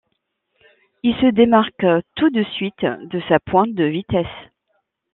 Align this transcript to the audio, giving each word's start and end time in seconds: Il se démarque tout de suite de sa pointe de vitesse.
Il 1.03 1.13
se 1.17 1.29
démarque 1.31 1.85
tout 2.15 2.31
de 2.31 2.41
suite 2.55 2.81
de 2.83 3.21
sa 3.29 3.37
pointe 3.37 3.75
de 3.75 3.83
vitesse. 3.85 4.47